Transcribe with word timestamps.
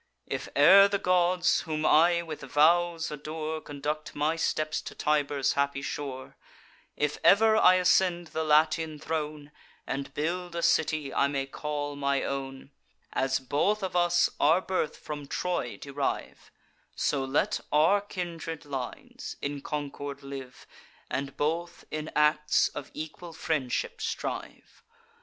If 0.25 0.49
e'er 0.57 0.87
the 0.87 0.97
gods, 0.97 1.59
whom 1.61 1.85
I 1.85 2.23
with 2.23 2.41
vows 2.41 3.11
adore, 3.11 3.61
Conduct 3.61 4.15
my 4.15 4.35
steps 4.35 4.81
to 4.81 4.95
Tiber's 4.95 5.53
happy 5.53 5.83
shore; 5.83 6.37
If 6.97 7.19
ever 7.23 7.55
I 7.55 7.75
ascend 7.75 8.29
the 8.29 8.43
Latian 8.43 8.97
throne, 8.97 9.51
And 9.85 10.11
build 10.15 10.55
a 10.55 10.63
city 10.63 11.13
I 11.13 11.27
may 11.27 11.45
call 11.45 11.95
my 11.95 12.23
own; 12.23 12.71
As 13.13 13.37
both 13.37 13.83
of 13.83 13.95
us 13.95 14.27
our 14.39 14.59
birth 14.59 14.97
from 14.97 15.27
Troy 15.27 15.77
derive, 15.77 16.49
So 16.95 17.23
let 17.23 17.59
our 17.71 18.01
kindred 18.01 18.65
lines 18.65 19.35
in 19.39 19.61
concord 19.61 20.23
live, 20.23 20.65
And 21.11 21.37
both 21.37 21.85
in 21.91 22.09
acts 22.15 22.69
of 22.69 22.89
equal 22.95 23.33
friendship 23.33 24.01
strive. 24.01 24.81